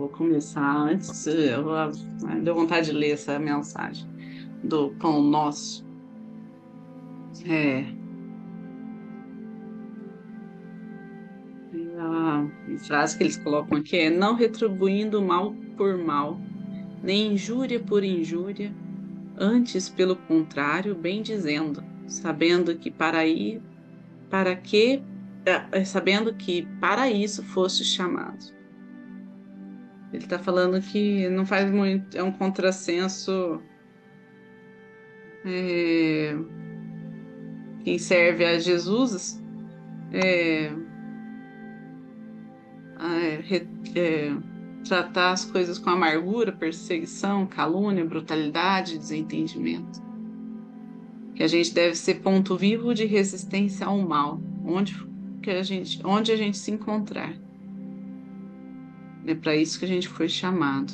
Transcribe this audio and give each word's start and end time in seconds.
vou 0.00 0.08
começar 0.08 0.76
antes, 0.76 1.26
eu 1.26 1.62
vou, 1.62 1.74
deu 2.42 2.54
vontade 2.54 2.86
de 2.86 2.92
ler 2.92 3.10
essa 3.10 3.38
mensagem 3.38 4.08
do 4.64 4.90
Pão 4.98 5.22
Nosso. 5.22 5.84
É. 7.46 7.84
A 11.98 12.46
frase 12.78 13.18
que 13.18 13.24
eles 13.24 13.36
colocam 13.36 13.78
aqui 13.78 13.96
é: 13.98 14.10
não 14.10 14.34
retribuindo 14.34 15.20
mal 15.20 15.54
por 15.76 15.98
mal, 15.98 16.40
nem 17.02 17.34
injúria 17.34 17.78
por 17.78 18.02
injúria, 18.02 18.74
antes, 19.36 19.88
pelo 19.88 20.16
contrário, 20.16 20.94
bem 20.94 21.22
dizendo, 21.22 21.84
sabendo 22.06 22.74
que 22.76 22.90
para 22.90 23.26
ir, 23.26 23.60
para 24.30 24.56
que, 24.56 25.02
é, 25.44 25.84
sabendo 25.84 26.34
que 26.34 26.66
para 26.80 27.10
isso 27.10 27.42
foste 27.42 27.84
chamado. 27.84 28.59
Ele 30.12 30.24
está 30.24 30.38
falando 30.38 30.80
que 30.80 31.28
não 31.28 31.46
faz 31.46 31.70
muito, 31.70 32.16
é 32.16 32.22
um 32.22 32.32
contrassenso. 32.32 33.62
É, 35.44 36.36
quem 37.84 37.98
serve 37.98 38.44
a 38.44 38.58
Jesus 38.58 39.40
é, 40.12 40.72
é, 43.94 44.32
tratar 44.86 45.32
as 45.32 45.44
coisas 45.44 45.78
com 45.78 45.90
amargura, 45.90 46.52
perseguição, 46.52 47.46
calúnia, 47.46 48.04
brutalidade, 48.04 48.98
desentendimento. 48.98 50.02
Que 51.34 51.42
a 51.42 51.46
gente 51.46 51.72
deve 51.72 51.94
ser 51.94 52.16
ponto 52.16 52.56
vivo 52.56 52.92
de 52.92 53.06
resistência 53.06 53.86
ao 53.86 53.98
mal, 53.98 54.40
onde, 54.64 54.94
que 55.42 55.50
a, 55.50 55.62
gente, 55.62 56.00
onde 56.04 56.32
a 56.32 56.36
gente 56.36 56.58
se 56.58 56.70
encontrar. 56.70 57.34
É 59.26 59.34
para 59.34 59.54
isso 59.54 59.78
que 59.78 59.84
a 59.84 59.88
gente 59.88 60.08
foi 60.08 60.28
chamado. 60.28 60.92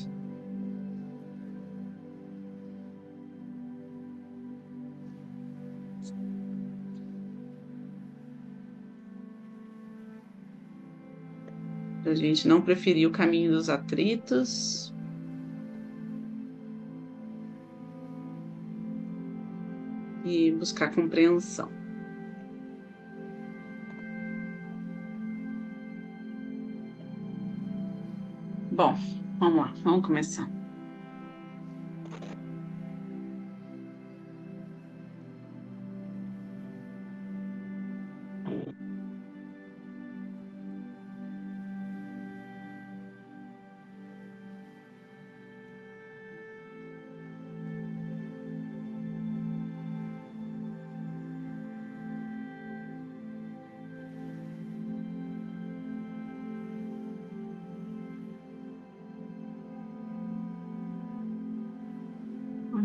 A 12.07 12.15
gente 12.15 12.47
não 12.47 12.63
preferir 12.63 13.09
o 13.09 13.11
caminho 13.11 13.51
dos 13.53 13.69
atritos. 13.69 14.95
E 20.25 20.51
buscar 20.53 20.95
compreensão. 20.95 21.76
Bom, 28.77 28.95
vamos 29.39 29.57
lá, 29.57 29.73
vamos 29.83 30.07
começar. 30.07 30.56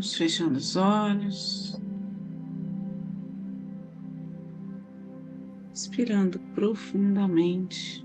Vamos 0.01 0.15
fechando 0.15 0.57
os 0.57 0.75
olhos. 0.75 1.79
Inspirando 5.71 6.39
profundamente. 6.55 8.03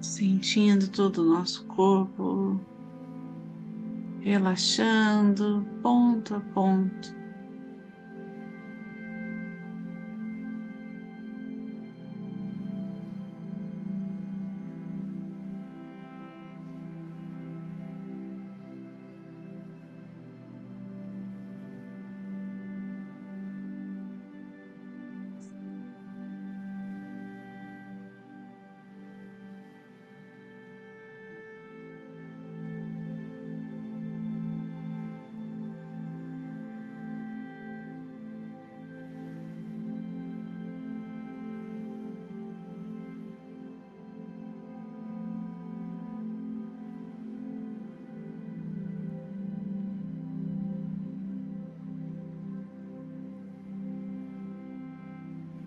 Sentindo 0.00 0.88
todo 0.88 1.18
o 1.18 1.24
nosso 1.24 1.66
corpo 1.66 2.58
relaxando 4.24 5.66
ponto 5.82 6.34
a 6.34 6.40
ponto. 6.40 7.23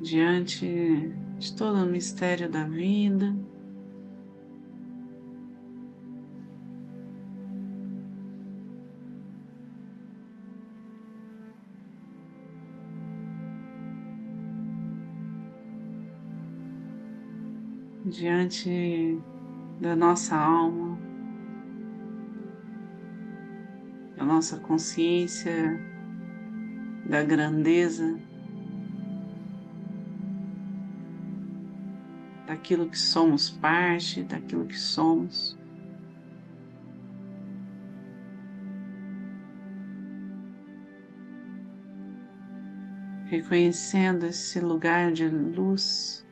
Diante 0.02 1.12
de 1.40 1.54
todo 1.56 1.84
o 1.84 1.86
mistério 1.86 2.50
da 2.50 2.64
vida. 2.64 3.36
Diante 18.06 19.20
da 19.82 19.96
nossa 19.96 20.36
alma, 20.36 20.98
da 24.16 24.24
nossa 24.24 24.58
consciência, 24.60 25.78
da 27.06 27.22
grandeza 27.22 28.27
daquilo 32.48 32.90
que 32.90 32.98
somos 32.98 33.50
parte, 33.50 34.24
daquilo 34.24 34.66
que 34.66 34.80
somos. 34.80 35.58
Reconhecendo 43.26 44.26
esse 44.26 44.62
lugar 44.62 45.12
de 45.12 45.28
luz, 45.28 46.26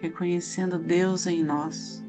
reconhecendo 0.00 0.78
Deus 0.78 1.26
em 1.26 1.44
nós. 1.44 2.02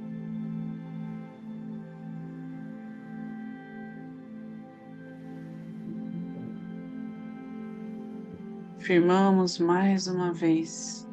Firmamos 8.79 9.59
mais 9.59 10.07
uma 10.07 10.33
vez 10.33 11.05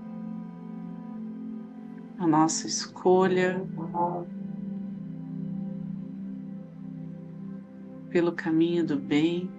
a 2.20 2.26
nossa 2.26 2.66
escolha 2.66 3.66
pelo 8.10 8.32
caminho 8.32 8.86
do 8.86 8.96
bem. 8.98 9.50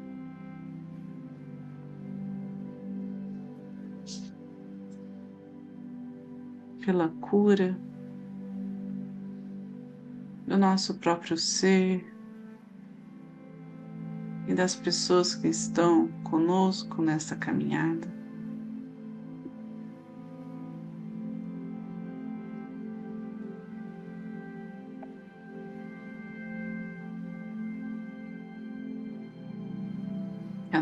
Pela 6.85 7.09
cura 7.19 7.75
do 10.45 10.55
nosso 10.55 10.99
próprio 10.99 11.37
ser 11.37 12.05
e 14.47 14.53
das 14.53 14.75
pessoas 14.75 15.33
que 15.33 15.47
estão 15.47 16.09
conosco 16.23 17.01
nessa 17.01 17.35
caminhada. 17.35 18.20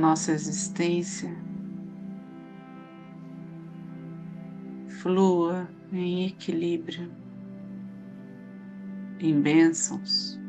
Nossa 0.09 0.31
existência 0.31 1.29
flua 4.87 5.69
em 5.93 6.25
equilíbrio, 6.25 7.11
em 9.19 9.39
bênçãos. 9.39 10.39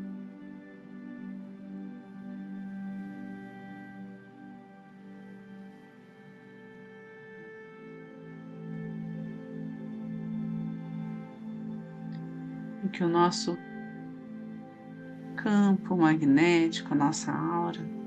Em 12.83 12.87
que 12.87 13.03
o 13.03 13.07
nosso 13.07 13.55
campo 15.35 15.95
magnético, 15.95 16.95
a 16.95 16.97
nossa 16.97 17.31
aura, 17.31 18.00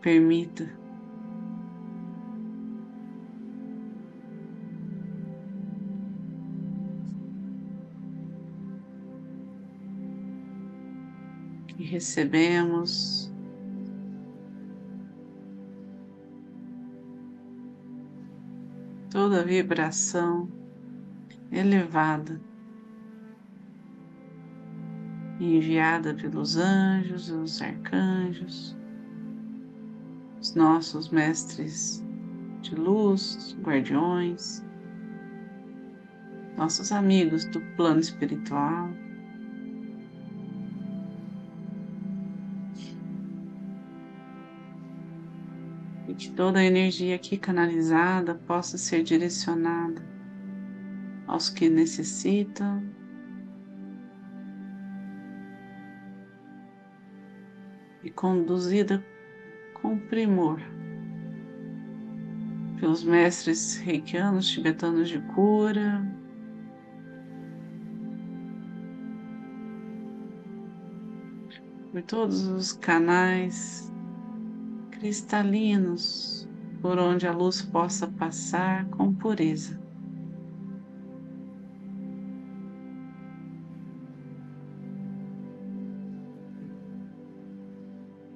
permita. 0.00 0.68
Que 11.68 11.84
recebemos. 11.84 13.32
Toda 19.10 19.44
vibração 19.44 20.48
elevada. 21.50 22.40
Enviada 25.40 26.14
pelos 26.14 26.56
anjos, 26.56 27.30
os 27.30 27.62
arcanjos, 27.62 28.77
os 30.40 30.54
nossos 30.54 31.08
mestres 31.10 32.04
de 32.62 32.74
luz, 32.74 33.56
guardiões, 33.62 34.62
nossos 36.56 36.92
amigos 36.92 37.44
do 37.46 37.60
plano 37.76 38.00
espiritual. 38.00 38.88
E 46.08 46.14
que 46.14 46.30
toda 46.30 46.58
a 46.60 46.64
energia 46.64 47.16
aqui 47.16 47.36
canalizada 47.36 48.34
possa 48.34 48.78
ser 48.78 49.02
direcionada 49.02 50.02
aos 51.26 51.50
que 51.50 51.68
necessitam 51.68 52.82
e 58.02 58.10
conduzida 58.10 59.04
com 59.82 59.98
primor 59.98 60.60
pelos 62.80 63.02
mestres 63.02 63.76
reikianos 63.78 64.48
tibetanos 64.48 65.08
de 65.08 65.20
cura, 65.34 66.06
por 71.92 72.02
todos 72.02 72.46
os 72.46 72.72
canais 72.72 73.92
cristalinos 74.92 76.48
por 76.80 76.98
onde 76.98 77.26
a 77.26 77.32
luz 77.32 77.62
possa 77.62 78.06
passar 78.06 78.86
com 78.90 79.12
pureza. 79.12 79.87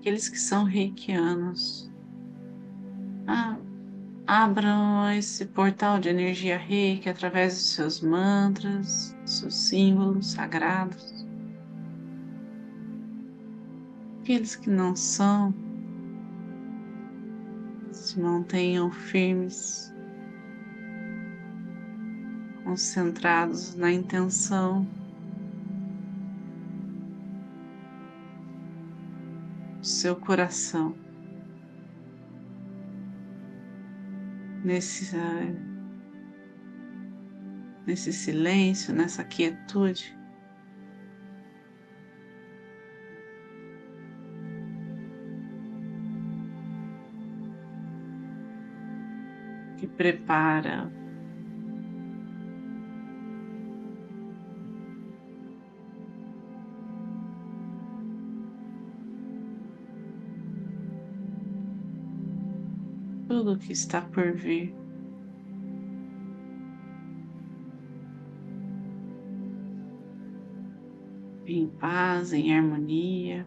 Aqueles 0.03 0.29
que 0.29 0.39
são 0.39 0.65
reikianos. 0.65 1.89
Ah, 3.25 3.57
abram 4.27 5.09
esse 5.13 5.47
portal 5.47 6.01
de 6.01 6.09
energia 6.09 6.59
reiki 6.59 7.09
através 7.09 7.55
dos 7.55 7.67
seus 7.67 8.01
mantras, 8.01 9.17
seus 9.25 9.55
símbolos 9.55 10.33
sagrados. 10.33 11.25
Aqueles 14.21 14.57
que 14.57 14.69
não 14.69 14.97
são, 14.97 15.55
se 17.93 18.19
mantenham 18.19 18.91
firmes, 18.91 19.95
concentrados 22.65 23.77
na 23.77 23.93
intenção 23.93 24.85
seu 30.03 30.17
coração. 30.17 30.97
Nesse, 34.65 35.17
nesse 37.87 38.13
silêncio, 38.13 38.93
nessa 38.93 39.23
quietude. 39.23 40.19
Que 49.77 49.87
prepara 49.87 50.91
tudo 63.33 63.57
que 63.57 63.73
está 63.73 64.03
por 64.03 64.31
vir. 64.35 64.75
Em 71.47 71.67
paz, 71.67 72.35
em 72.35 72.55
harmonia. 72.55 73.47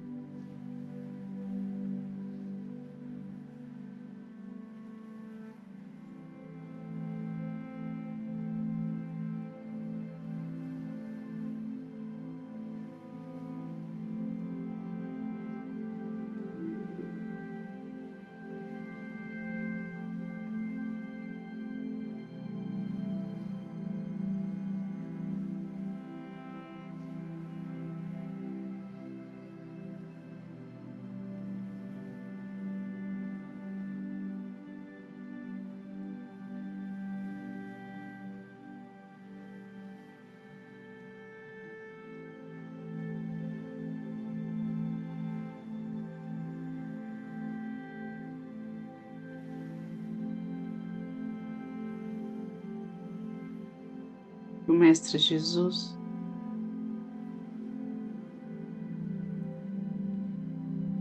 Mestre 54.76 55.18
Jesus. 55.18 55.98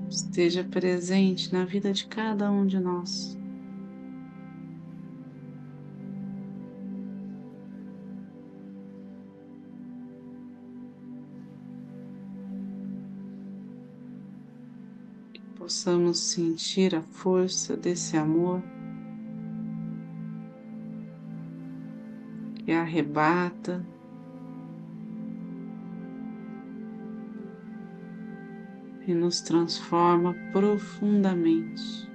Esteja 0.09 0.63
presente 0.65 1.53
na 1.53 1.65
vida 1.65 1.93
de 1.93 2.07
cada 2.07 2.51
um 2.51 2.65
de 2.67 2.79
nós. 2.79 3.37
Possamos 15.57 16.19
sentir 16.19 16.95
a 16.95 17.03
força 17.03 17.77
desse 17.77 18.17
amor 18.17 18.63
que 22.65 22.73
arrebata. 22.73 23.85
E 29.07 29.13
nos 29.13 29.43
transforma 29.43 30.35
profundamente. 30.51 32.09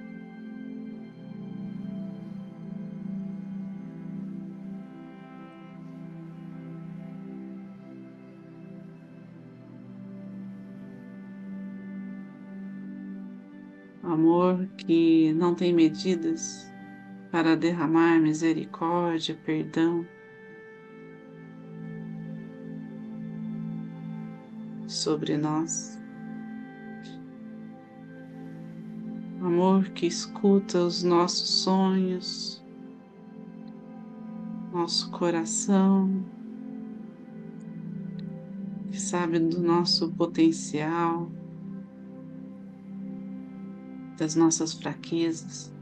Amor 14.02 14.66
que 14.76 15.32
não 15.34 15.54
tem 15.54 15.72
medidas 15.72 16.68
para 17.30 17.56
derramar 17.56 18.18
misericórdia, 18.18 19.38
perdão. 19.46 20.04
Sobre 24.90 25.36
nós. 25.36 25.96
Amor 29.40 29.88
que 29.90 30.04
escuta 30.04 30.82
os 30.82 31.04
nossos 31.04 31.48
sonhos, 31.62 32.60
nosso 34.72 35.08
coração, 35.12 36.24
que 38.90 39.00
sabe 39.00 39.38
do 39.38 39.60
nosso 39.60 40.10
potencial, 40.10 41.30
das 44.18 44.34
nossas 44.34 44.72
fraquezas. 44.72 45.72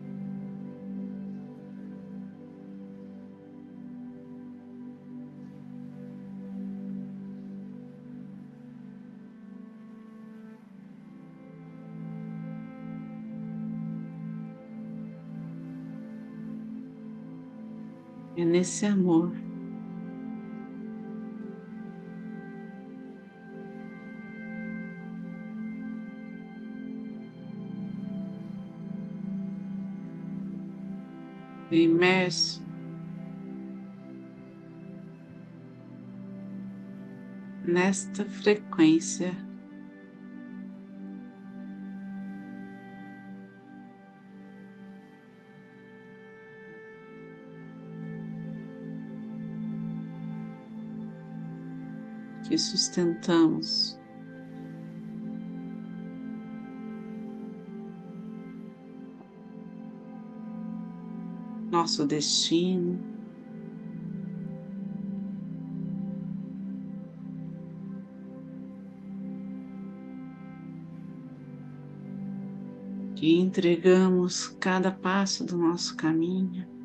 É 18.39 18.45
nesse 18.45 18.87
amor. 18.87 19.33
Imerso 31.73 32.63
nesta 37.65 38.25
frequência 38.25 39.48
que 52.49 52.57
sustentamos. 52.57 53.99
Nosso 61.71 62.07
destino, 62.07 62.99
que 73.15 73.39
entregamos 73.39 74.49
cada 74.59 74.91
passo 74.91 75.45
do 75.45 75.59
nosso 75.59 75.95
caminho. 75.95 76.78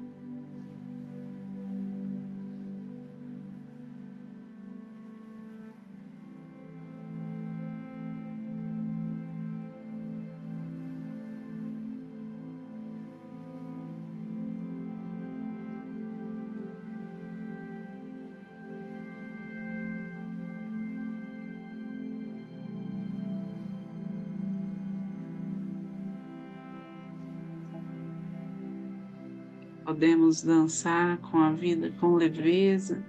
Podemos 29.93 30.41
dançar 30.41 31.19
com 31.19 31.37
a 31.37 31.51
vida 31.51 31.91
com 31.99 32.15
leveza, 32.15 32.99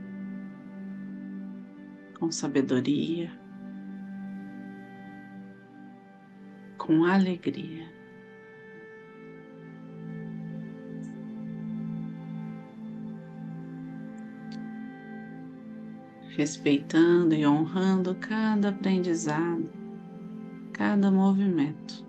com 2.19 2.31
sabedoria, 2.31 3.33
com 6.76 7.07
alegria. 7.07 7.91
Respeitando 16.37 17.35
e 17.35 17.47
honrando 17.47 18.14
cada 18.17 18.69
aprendizado, 18.69 19.71
cada 20.75 21.11
movimento. 21.11 22.05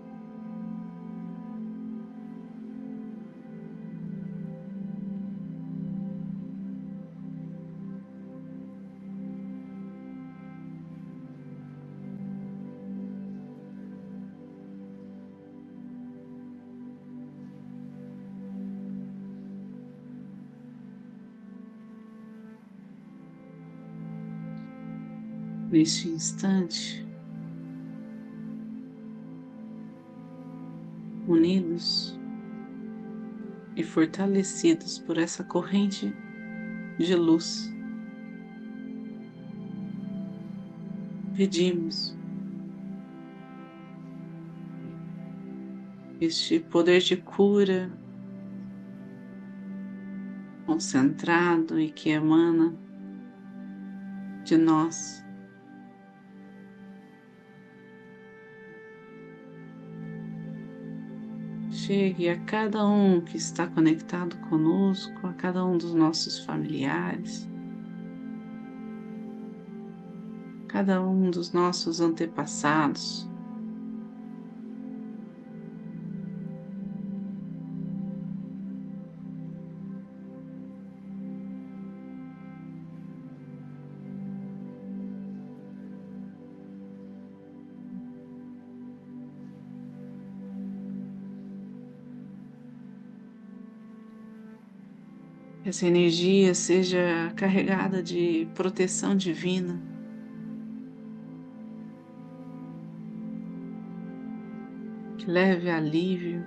Neste 25.76 26.08
instante, 26.08 27.06
unidos 31.28 32.18
e 33.76 33.82
fortalecidos 33.82 34.98
por 34.98 35.18
essa 35.18 35.44
corrente 35.44 36.16
de 36.98 37.14
luz. 37.14 37.70
Pedimos 41.36 42.16
este 46.18 46.58
poder 46.58 47.02
de 47.02 47.18
cura 47.18 47.90
concentrado 50.64 51.78
e 51.78 51.90
que 51.90 52.08
emana 52.08 52.74
de 54.42 54.56
nós 54.56 55.25
chegue 61.86 62.28
a 62.28 62.36
cada 62.40 62.84
um 62.84 63.20
que 63.20 63.36
está 63.36 63.64
conectado 63.68 64.36
conosco, 64.48 65.24
a 65.24 65.32
cada 65.34 65.64
um 65.64 65.78
dos 65.78 65.94
nossos 65.94 66.40
familiares, 66.40 67.48
cada 70.66 71.00
um 71.00 71.30
dos 71.30 71.52
nossos 71.52 72.00
antepassados. 72.00 73.28
Essa 95.68 95.86
energia 95.86 96.54
seja 96.54 97.32
carregada 97.34 98.00
de 98.00 98.48
proteção 98.54 99.16
divina. 99.16 99.80
Que 105.18 105.26
leve 105.28 105.68
alívio. 105.68 106.44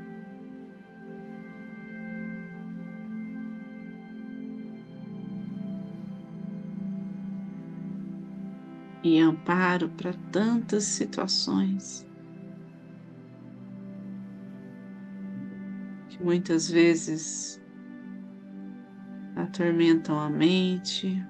E 9.04 9.20
amparo 9.20 9.90
para 9.90 10.14
tantas 10.32 10.84
situações. 10.86 12.08
que 16.10 16.24
muitas 16.24 16.70
vezes 16.70 17.62
atormentam 19.50 20.18
a 20.20 20.30
mente, 20.30 21.26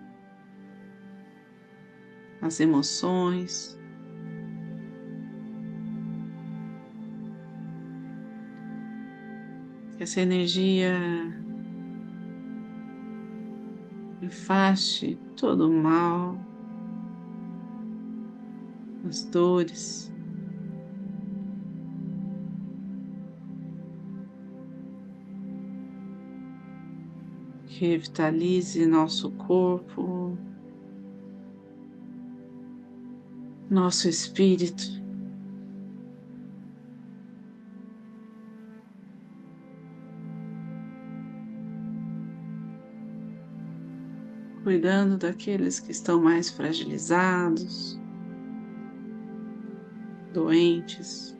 as 2.41 2.59
emoções. 2.59 3.77
Que 9.97 10.03
essa 10.03 10.21
energia 10.21 10.95
afaste 14.25 15.17
todo 15.35 15.69
o 15.69 15.73
mal, 15.73 16.37
as 19.07 19.23
dores. 19.25 20.13
Revitalize 27.79 28.85
nosso 28.85 29.31
corpo, 29.31 30.37
nosso 33.69 34.09
espírito. 34.09 34.99
Cuidando 44.63 45.17
daqueles 45.17 45.79
que 45.79 45.91
estão 45.91 46.21
mais 46.21 46.49
fragilizados, 46.49 47.97
doentes, 50.33 51.35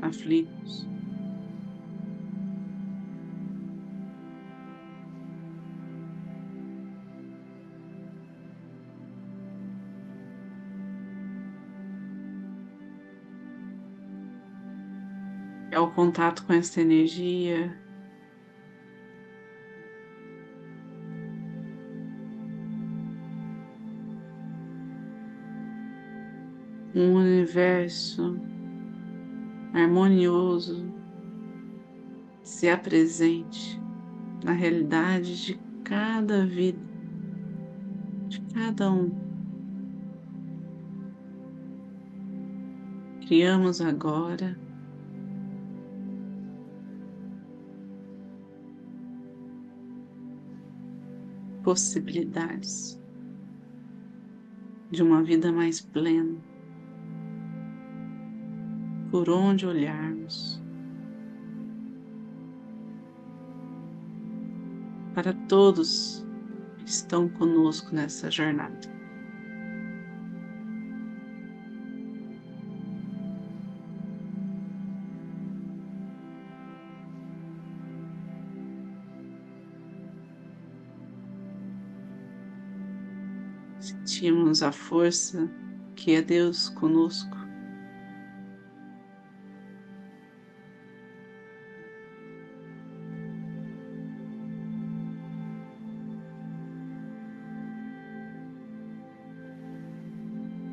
aflitos. 0.00 0.93
Contato 15.94 16.44
com 16.44 16.52
essa 16.52 16.80
energia. 16.80 17.72
Um 26.94 27.14
universo 27.14 28.38
harmonioso 29.72 30.84
se 32.42 32.68
apresente 32.68 33.80
na 34.44 34.52
realidade 34.52 35.44
de 35.44 35.60
cada 35.82 36.46
vida, 36.46 36.78
de 38.28 38.40
cada 38.52 38.92
um. 38.92 39.10
Criamos 43.26 43.80
agora 43.80 44.56
possibilidades 51.64 53.00
de 54.90 55.02
uma 55.02 55.22
vida 55.22 55.50
mais 55.50 55.80
plena, 55.80 56.36
por 59.10 59.28
onde 59.30 59.66
olharmos, 59.66 60.62
para 65.14 65.32
todos 65.48 66.24
que 66.78 66.88
estão 66.88 67.28
conosco 67.28 67.94
nessa 67.94 68.30
jornada. 68.30 68.93
Sentimos 84.14 84.62
a 84.62 84.70
força 84.70 85.50
que 85.96 86.12
é 86.12 86.22
Deus 86.22 86.68
conosco. 86.68 87.36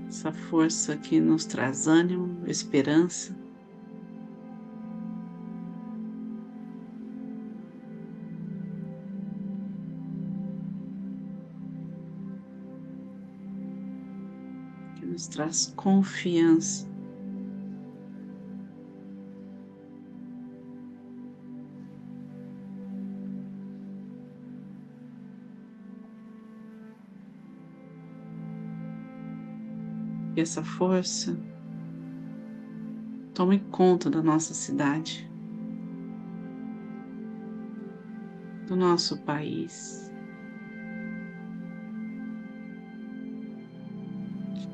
Essa 0.08 0.32
força 0.32 0.96
que 0.96 1.20
nos 1.20 1.46
traz 1.46 1.88
ânimo, 1.88 2.48
esperança. 2.48 3.41
Nos 15.12 15.28
traz 15.28 15.74
confiança. 15.76 16.90
E 30.34 30.40
essa 30.40 30.64
força 30.64 31.38
tome 33.34 33.60
conta 33.70 34.10
da 34.10 34.24
nossa 34.24 34.54
cidade, 34.54 35.30
do 38.66 38.78
nosso 38.78 39.18
país. 39.24 40.11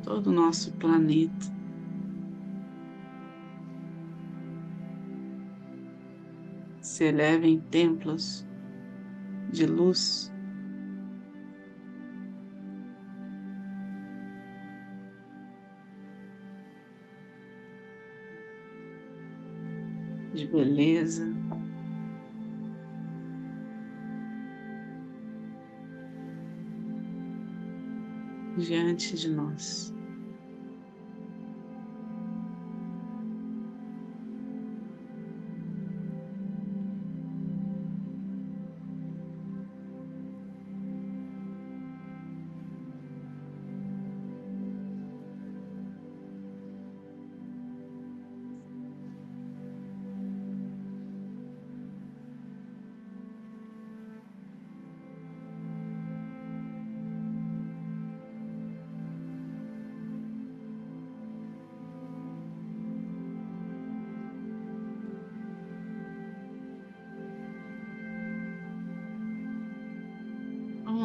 Todo 0.08 0.28
o 0.28 0.32
nosso 0.32 0.72
planeta. 0.76 1.46
Se 6.80 7.04
eleva 7.04 7.46
em 7.46 7.60
templos 7.60 8.48
de 9.52 9.66
luz. 9.66 10.32
De 20.34 20.48
beleza. 20.48 21.36
diante 28.58 29.16
de 29.16 29.30
nós. 29.30 29.97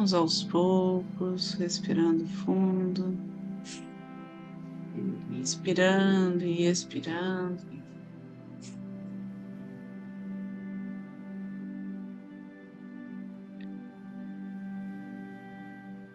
Vamos 0.03 0.13
aos 0.13 0.43
poucos, 0.43 1.53
respirando 1.53 2.27
fundo, 2.27 3.17
inspirando 5.31 6.43
e 6.43 6.65
expirando. 6.67 7.63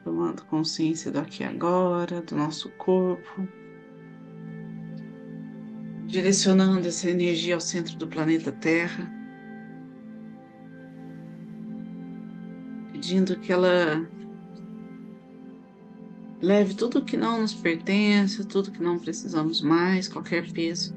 Tomando 0.04 0.44
consciência 0.44 1.10
do 1.10 1.20
aqui 1.20 1.42
e 1.42 1.46
agora, 1.46 2.20
do 2.20 2.36
nosso 2.36 2.68
corpo, 2.72 3.48
direcionando 6.06 6.86
essa 6.86 7.08
energia 7.08 7.54
ao 7.54 7.60
centro 7.62 7.96
do 7.96 8.06
planeta 8.06 8.52
Terra. 8.52 9.17
Pedindo 13.08 13.38
que 13.38 13.50
ela 13.50 14.06
leve 16.42 16.74
tudo 16.74 17.02
que 17.02 17.16
não 17.16 17.40
nos 17.40 17.54
pertence, 17.54 18.44
tudo 18.44 18.70
que 18.70 18.82
não 18.82 18.98
precisamos 18.98 19.62
mais, 19.62 20.06
qualquer 20.08 20.52
peso 20.52 20.94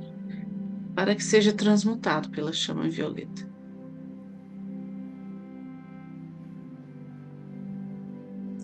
para 0.94 1.16
que 1.16 1.24
seja 1.24 1.54
transmutado 1.54 2.30
pela 2.30 2.52
chama 2.52 2.90
violeta. 2.90 3.50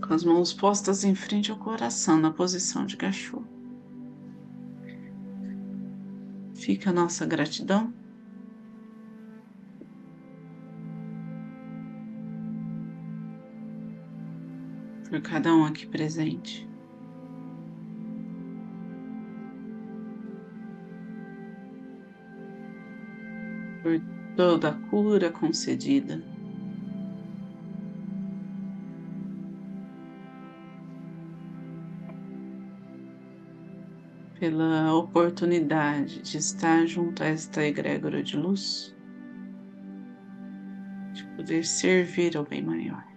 Com 0.06 0.14
as 0.14 0.26
mãos 0.26 0.52
postas 0.52 1.06
em 1.06 1.16
frente 1.16 1.50
ao 1.50 1.58
coração, 1.58 2.20
na 2.20 2.32
posição 2.32 2.86
de 2.86 2.98
cachorro. 2.98 3.48
Fica 6.54 6.90
a 6.90 6.94
nossa 6.94 7.26
gratidão. 7.26 7.94
Por 15.10 15.22
cada 15.22 15.56
um 15.56 15.66
aqui 15.66 15.86
presente. 15.86 16.68
Por 23.82 24.02
toda 24.36 24.70
a 24.70 24.74
cura 24.90 25.32
concedida. 25.32 26.22
pela 34.40 34.94
oportunidade 34.94 36.22
de 36.22 36.38
estar 36.38 36.86
junto 36.86 37.24
a 37.24 37.28
esta 37.28 37.66
egrégora 37.66 38.22
de 38.22 38.38
luz, 38.38 38.96
de 41.14 41.24
poder 41.36 41.66
servir 41.66 42.38
ao 42.38 42.46
bem 42.46 42.62
maior. 42.62 43.17